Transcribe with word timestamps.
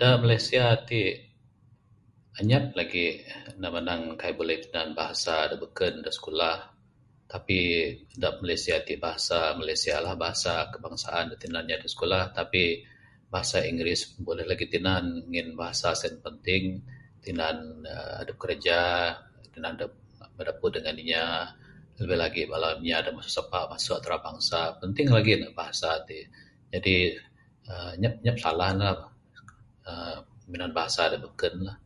Da 0.00 0.08
Malaysia 0.22 0.64
ti 0.88 1.00
anyap 2.38 2.64
lagi 2.78 3.06
ne 3.60 3.68
manang 3.74 4.02
kaie 4.20 4.34
buleh 4.38 4.58
minan 4.64 4.88
bahasa 5.00 5.34
da 5.50 5.54
beken 5.64 5.94
da 6.04 6.10
sikulah 6.16 6.58
tapi 7.32 7.58
da 8.22 8.28
Malaysia 8.42 8.76
ti 8.88 8.94
bahasa 9.04 9.38
Malaysia 9.60 9.94
lah 10.04 10.14
bahasa 10.24 10.54
kebangsaan 10.72 11.24
da 11.30 11.36
tinan 11.42 11.64
inya 11.66 11.80
da 11.82 11.88
sikulah 11.92 12.24
tapi 12.38 12.64
bahasa 13.32 13.58
Inggeris 13.70 14.00
buleh 14.26 14.44
lagi 14.50 14.66
tinan 14.74 15.04
ngin 15.30 15.48
bahasa 15.60 15.88
sien 16.00 16.14
penting 16.26 16.62
tinan 17.24 17.56
aaa 17.92 18.12
adep 18.22 18.36
kerja, 18.44 18.80
tinan 19.54 19.72
adep 19.80 19.92
bidapud 20.36 20.70
dengan 20.76 20.96
inya 21.02 21.24
lebih-lebih 21.98 22.18
lagi 22.24 22.42
bala 22.52 22.68
inya 22.82 22.96
da 23.04 23.10
masu 23.16 23.30
sapa 23.36 23.58
masu 23.72 23.90
antarabangsa. 23.96 24.60
Penting 24.82 25.06
lagi 25.16 25.32
ne 25.42 25.48
bahasa 25.60 25.90
ti. 26.08 26.18
Jadi 26.74 26.94
anyap 27.70 28.14
aaa 28.18 28.18
anyap 28.24 28.36
salah 28.44 28.70
ne 28.80 28.86
aaa 29.90 30.16
minan 30.50 30.70
bahasa 30.78 31.02
da 31.12 31.16
beken 31.26 31.54
lah. 31.68 31.78